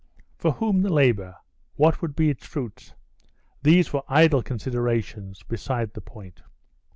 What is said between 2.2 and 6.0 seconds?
its fruits? These were idle considerations—beside